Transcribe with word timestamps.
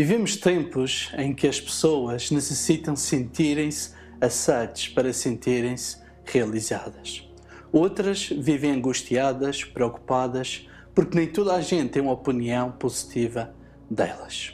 Vivemos 0.00 0.36
tempos 0.36 1.10
em 1.18 1.34
que 1.34 1.48
as 1.48 1.60
pessoas 1.60 2.30
necessitam 2.30 2.94
sentirem-se 2.94 3.90
aceites 4.20 4.86
para 4.86 5.12
sentirem-se 5.12 5.96
realizadas. 6.24 7.28
Outras 7.72 8.28
vivem 8.28 8.70
angustiadas, 8.70 9.64
preocupadas, 9.64 10.68
porque 10.94 11.18
nem 11.18 11.26
toda 11.26 11.52
a 11.52 11.60
gente 11.60 11.90
tem 11.90 12.00
uma 12.00 12.12
opinião 12.12 12.70
positiva 12.70 13.52
delas. 13.90 14.52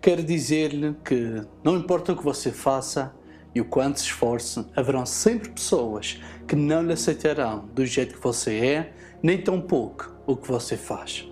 Quero 0.00 0.22
dizer-lhe 0.22 0.96
que 1.04 1.42
não 1.62 1.76
importa 1.76 2.14
o 2.14 2.16
que 2.16 2.24
você 2.24 2.50
faça 2.50 3.14
e 3.54 3.60
o 3.60 3.66
quanto 3.66 4.00
se 4.00 4.06
esforce, 4.06 4.64
haverão 4.74 5.04
sempre 5.04 5.50
pessoas 5.50 6.18
que 6.48 6.56
não 6.56 6.82
lhe 6.82 6.94
aceitarão 6.94 7.68
do 7.74 7.84
jeito 7.84 8.14
que 8.14 8.22
você 8.22 8.54
é, 8.54 8.92
nem 9.22 9.36
tão 9.36 9.60
pouco 9.60 10.10
o 10.26 10.34
que 10.34 10.48
você 10.48 10.74
faz. 10.74 11.28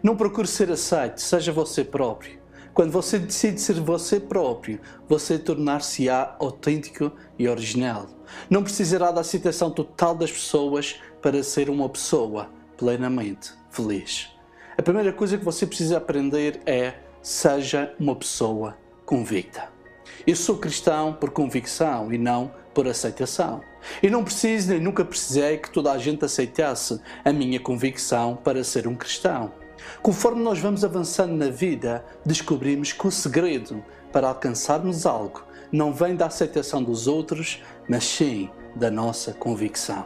Não 0.00 0.16
procure 0.16 0.46
ser 0.46 0.70
aceito, 0.70 1.20
seja 1.20 1.50
você 1.50 1.82
próprio. 1.82 2.41
Quando 2.74 2.90
você 2.90 3.18
decide 3.18 3.60
ser 3.60 3.80
você 3.80 4.18
próprio, 4.18 4.80
você 5.06 5.38
tornar-se-á 5.38 6.36
autêntico 6.38 7.12
e 7.38 7.46
original. 7.46 8.06
Não 8.48 8.62
precisará 8.62 9.10
da 9.10 9.20
aceitação 9.20 9.70
total 9.70 10.14
das 10.14 10.32
pessoas 10.32 10.98
para 11.20 11.42
ser 11.42 11.68
uma 11.68 11.88
pessoa 11.88 12.48
plenamente 12.78 13.52
feliz. 13.70 14.30
A 14.76 14.80
primeira 14.80 15.12
coisa 15.12 15.36
que 15.36 15.44
você 15.44 15.66
precisa 15.66 15.98
aprender 15.98 16.62
é 16.64 16.94
seja 17.20 17.94
uma 18.00 18.16
pessoa 18.16 18.76
convicta. 19.04 19.68
Eu 20.26 20.34
sou 20.34 20.56
cristão 20.56 21.12
por 21.12 21.30
convicção 21.30 22.10
e 22.10 22.16
não 22.16 22.54
por 22.72 22.88
aceitação. 22.88 23.60
E 24.02 24.08
não 24.08 24.24
preciso 24.24 24.70
nem 24.70 24.80
nunca 24.80 25.04
precisei 25.04 25.58
que 25.58 25.70
toda 25.70 25.92
a 25.92 25.98
gente 25.98 26.24
aceitasse 26.24 26.98
a 27.22 27.32
minha 27.32 27.60
convicção 27.60 28.34
para 28.34 28.64
ser 28.64 28.88
um 28.88 28.94
cristão. 28.94 29.52
Conforme 30.02 30.42
nós 30.42 30.58
vamos 30.58 30.84
avançando 30.84 31.32
na 31.32 31.48
vida, 31.48 32.04
descobrimos 32.24 32.92
que 32.92 33.06
o 33.06 33.10
segredo 33.10 33.84
para 34.12 34.28
alcançarmos 34.28 35.06
algo 35.06 35.44
não 35.70 35.92
vem 35.92 36.14
da 36.14 36.26
aceitação 36.26 36.82
dos 36.82 37.06
outros, 37.06 37.62
mas 37.88 38.04
sim 38.04 38.50
da 38.76 38.90
nossa 38.90 39.32
convicção. 39.32 40.04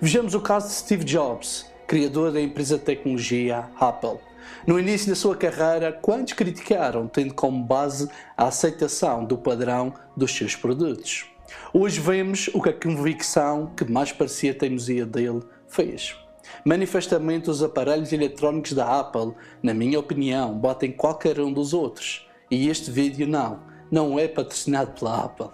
Vejamos 0.00 0.34
o 0.34 0.40
caso 0.40 0.68
de 0.68 0.74
Steve 0.74 1.04
Jobs, 1.04 1.66
criador 1.86 2.32
da 2.32 2.40
empresa 2.40 2.78
de 2.78 2.84
tecnologia 2.84 3.68
Apple. 3.78 4.18
No 4.66 4.78
início 4.78 5.08
da 5.08 5.14
sua 5.14 5.36
carreira, 5.36 5.92
quantos 5.92 6.34
criticaram, 6.34 7.08
tendo 7.08 7.34
como 7.34 7.64
base 7.64 8.08
a 8.36 8.46
aceitação 8.46 9.24
do 9.24 9.38
padrão 9.38 9.94
dos 10.16 10.34
seus 10.34 10.54
produtos? 10.54 11.26
Hoje 11.72 12.00
vemos 12.00 12.48
o 12.52 12.60
que 12.60 12.68
a 12.68 12.72
convicção 12.72 13.72
que 13.76 13.90
mais 13.90 14.12
parecia 14.12 14.54
teimosia 14.54 15.06
dele 15.06 15.42
fez. 15.66 16.16
Manifestamente, 16.64 17.50
os 17.50 17.62
aparelhos 17.62 18.12
eletrónicos 18.12 18.72
da 18.72 19.00
Apple, 19.00 19.34
na 19.62 19.74
minha 19.74 19.98
opinião, 19.98 20.58
batem 20.58 20.92
qualquer 20.92 21.40
um 21.40 21.52
dos 21.52 21.72
outros. 21.72 22.26
E 22.50 22.68
este 22.68 22.90
vídeo 22.90 23.26
não, 23.26 23.60
não 23.90 24.18
é 24.18 24.28
patrocinado 24.28 24.92
pela 24.92 25.24
Apple. 25.24 25.48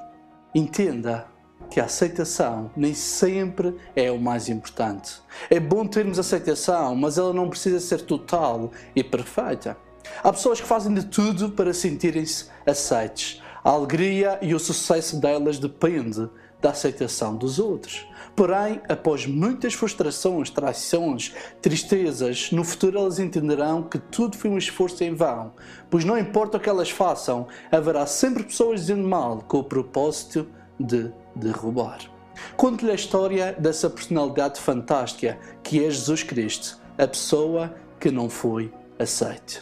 Entenda 0.55 1.27
que 1.71 1.81
a 1.81 1.85
aceitação 1.85 2.71
nem 2.77 2.95
sempre 2.95 3.75
é 3.95 4.11
o 4.11 4.19
mais 4.19 4.49
importante. 4.49 5.21
É 5.51 5.59
bom 5.59 5.87
termos 5.87 6.19
aceitação, 6.19 6.95
mas 6.95 7.19
ela 7.19 7.33
não 7.33 7.49
precisa 7.49 7.81
ser 7.81 8.03
total 8.03 8.71
e 8.95 9.03
perfeita. 9.03 9.77
Há 10.23 10.33
pessoas 10.33 10.61
que 10.61 10.67
fazem 10.67 10.95
de 10.95 11.05
tudo 11.07 11.51
para 11.51 11.75
sentirem-se 11.75 12.47
aceites. 12.67 13.43
A 13.67 13.71
alegria 13.71 14.39
e 14.41 14.55
o 14.55 14.61
sucesso 14.61 15.21
delas 15.21 15.59
depende 15.59 16.31
da 16.63 16.71
aceitação 16.71 17.35
dos 17.35 17.59
outros. 17.59 18.07
Porém, 18.37 18.81
após 18.89 19.27
muitas 19.27 19.75
frustrações, 19.75 20.51
traições, 20.51 21.35
tristezas, 21.61 22.53
no 22.53 22.63
futuro 22.63 22.97
elas 22.97 23.19
entenderão 23.19 23.83
que 23.83 23.99
tudo 23.99 24.37
foi 24.37 24.51
um 24.51 24.57
esforço 24.57 25.03
em 25.03 25.17
vão, 25.17 25.53
pois 25.91 26.05
não 26.05 26.17
importa 26.17 26.59
o 26.59 26.61
que 26.61 26.69
elas 26.69 26.91
façam, 26.91 27.49
haverá 27.73 28.07
sempre 28.07 28.45
pessoas 28.45 28.83
dizendo 28.83 29.09
mal 29.09 29.39
com 29.49 29.59
o 29.59 29.65
propósito 29.65 30.47
de 30.79 31.11
derrubar. 31.35 31.99
Conto-lhe 32.57 32.93
a 32.93 32.95
história 32.95 33.53
dessa 33.59 33.91
personalidade 33.91 34.61
fantástica 34.61 35.41
que 35.65 35.85
é 35.85 35.91
Jesus 35.91 36.23
Cristo, 36.23 36.79
a 36.97 37.09
pessoa 37.09 37.75
que 37.99 38.13
não 38.13 38.31
foi 38.31 38.73
aceite. 38.97 39.61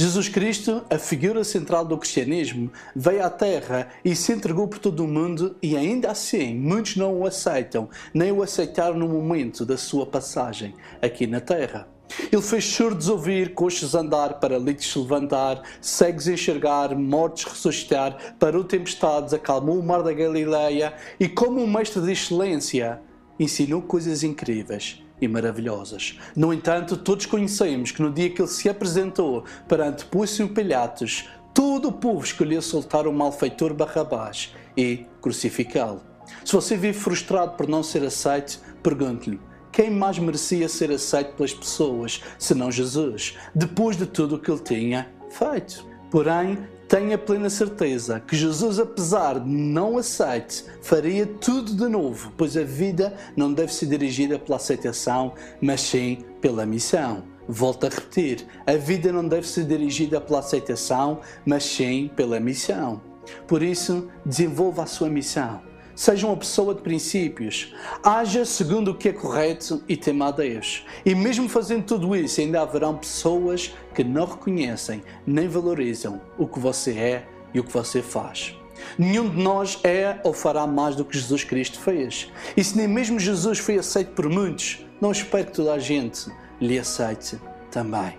Jesus 0.00 0.28
Cristo, 0.28 0.84
a 0.88 0.96
figura 0.96 1.42
central 1.42 1.84
do 1.84 1.98
cristianismo, 1.98 2.70
veio 2.94 3.24
à 3.24 3.28
Terra 3.28 3.88
e 4.04 4.14
se 4.14 4.32
entregou 4.32 4.68
por 4.68 4.78
todo 4.78 5.00
o 5.00 5.08
mundo 5.08 5.56
e 5.60 5.76
ainda 5.76 6.08
assim 6.12 6.54
muitos 6.54 6.94
não 6.94 7.18
o 7.18 7.26
aceitam, 7.26 7.88
nem 8.14 8.30
o 8.30 8.40
aceitaram 8.40 8.96
no 8.96 9.08
momento 9.08 9.66
da 9.66 9.76
sua 9.76 10.06
passagem 10.06 10.72
aqui 11.02 11.26
na 11.26 11.40
Terra. 11.40 11.88
Ele 12.30 12.40
fez 12.40 12.64
surdos 12.64 13.08
ouvir, 13.08 13.54
coxos 13.54 13.96
andar, 13.96 14.38
paralíticos 14.38 14.94
levantar, 14.94 15.62
cegos 15.80 16.28
enxergar, 16.28 16.96
mortos 16.96 17.42
ressuscitar, 17.42 18.36
parou 18.38 18.62
tempestades, 18.62 19.34
acalmou 19.34 19.80
o 19.80 19.82
mar 19.82 20.04
da 20.04 20.12
Galileia 20.12 20.94
e, 21.18 21.28
como 21.28 21.60
um 21.60 21.66
mestre 21.66 22.00
de 22.00 22.12
excelência, 22.12 23.00
ensinou 23.36 23.82
coisas 23.82 24.22
incríveis 24.22 25.02
e 25.20 25.28
maravilhosas. 25.28 26.18
No 26.34 26.52
entanto, 26.52 26.96
todos 26.96 27.26
conhecemos 27.26 27.90
que 27.90 28.02
no 28.02 28.12
dia 28.12 28.30
que 28.30 28.40
ele 28.40 28.48
se 28.48 28.68
apresentou 28.68 29.44
perante 29.66 30.04
Púcio 30.04 30.48
Pilatos, 30.48 31.28
todo 31.52 31.88
o 31.88 31.92
povo 31.92 32.24
escolheu 32.24 32.62
soltar 32.62 33.06
o 33.06 33.12
malfeitor 33.12 33.74
Barrabás 33.74 34.54
e 34.76 35.06
crucificá-lo. 35.20 36.02
Se 36.44 36.52
você 36.52 36.76
vive 36.76 36.98
frustrado 36.98 37.56
por 37.56 37.66
não 37.66 37.82
ser 37.82 38.04
aceito, 38.04 38.60
pergunte-lhe: 38.82 39.40
quem 39.72 39.90
mais 39.90 40.18
merecia 40.18 40.68
ser 40.68 40.90
aceito 40.90 41.34
pelas 41.34 41.54
pessoas 41.54 42.22
senão 42.38 42.70
Jesus, 42.70 43.36
depois 43.54 43.96
de 43.96 44.06
tudo 44.06 44.36
o 44.36 44.38
que 44.38 44.50
ele 44.50 44.60
tinha 44.60 45.08
feito? 45.30 45.86
Porém, 46.10 46.58
tenha 46.88 47.18
plena 47.18 47.50
certeza 47.50 48.18
que 48.18 48.34
Jesus, 48.34 48.78
apesar 48.78 49.38
de 49.38 49.50
não 49.50 49.98
aceite, 49.98 50.64
faria 50.80 51.26
tudo 51.26 51.74
de 51.74 51.86
novo, 51.86 52.32
pois 52.36 52.56
a 52.56 52.64
vida 52.64 53.14
não 53.36 53.52
deve 53.52 53.72
ser 53.72 53.86
dirigida 53.86 54.38
pela 54.38 54.56
aceitação, 54.56 55.34
mas 55.60 55.82
sim 55.82 56.24
pela 56.40 56.64
missão. 56.64 57.22
Volto 57.46 57.86
a 57.86 57.90
repetir: 57.90 58.46
a 58.66 58.74
vida 58.74 59.12
não 59.12 59.26
deve 59.26 59.46
ser 59.46 59.64
dirigida 59.64 60.20
pela 60.20 60.38
aceitação, 60.38 61.20
mas 61.44 61.64
sim 61.64 62.10
pela 62.16 62.40
missão. 62.40 63.00
Por 63.46 63.62
isso, 63.62 64.08
desenvolva 64.24 64.84
a 64.84 64.86
sua 64.86 65.10
missão. 65.10 65.67
Seja 65.98 66.28
uma 66.28 66.36
pessoa 66.36 66.76
de 66.76 66.80
princípios. 66.80 67.74
Haja 68.04 68.44
segundo 68.44 68.92
o 68.92 68.94
que 68.94 69.08
é 69.08 69.12
correto 69.12 69.82
e 69.88 69.96
tema 69.96 70.28
a 70.28 70.30
Deus. 70.30 70.86
E 71.04 71.12
mesmo 71.12 71.48
fazendo 71.48 71.82
tudo 71.82 72.14
isso, 72.14 72.40
ainda 72.40 72.62
haverão 72.62 72.96
pessoas 72.96 73.74
que 73.92 74.04
não 74.04 74.24
reconhecem 74.24 75.02
nem 75.26 75.48
valorizam 75.48 76.20
o 76.38 76.46
que 76.46 76.60
você 76.60 76.92
é 76.92 77.28
e 77.52 77.58
o 77.58 77.64
que 77.64 77.72
você 77.72 78.00
faz. 78.00 78.54
Nenhum 78.96 79.28
de 79.28 79.42
nós 79.42 79.80
é 79.82 80.20
ou 80.22 80.32
fará 80.32 80.68
mais 80.68 80.94
do 80.94 81.04
que 81.04 81.18
Jesus 81.18 81.42
Cristo 81.42 81.80
fez. 81.80 82.30
E 82.56 82.62
se 82.62 82.76
nem 82.76 82.86
mesmo 82.86 83.18
Jesus 83.18 83.58
foi 83.58 83.76
aceito 83.76 84.12
por 84.12 84.28
muitos, 84.28 84.86
não 85.00 85.10
espero 85.10 85.46
que 85.46 85.52
toda 85.52 85.72
a 85.72 85.80
gente 85.80 86.30
lhe 86.60 86.78
aceite 86.78 87.40
também. 87.72 88.14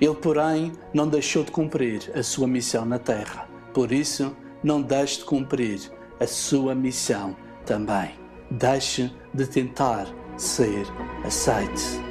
Ele, 0.00 0.14
porém, 0.14 0.72
não 0.94 1.08
deixou 1.08 1.42
de 1.42 1.50
cumprir 1.50 2.12
a 2.14 2.22
sua 2.22 2.46
missão 2.46 2.84
na 2.84 3.00
terra. 3.00 3.48
Por 3.74 3.90
isso, 3.90 4.36
não 4.62 4.80
deixe 4.80 5.18
de 5.18 5.24
cumprir 5.24 5.97
a 6.20 6.26
sua 6.26 6.74
missão 6.74 7.36
também. 7.64 8.10
Deixe 8.50 9.12
de 9.34 9.46
tentar 9.46 10.06
ser 10.36 10.86
aceite. 11.24 12.07